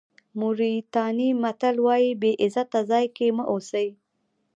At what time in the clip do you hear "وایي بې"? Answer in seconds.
1.85-2.31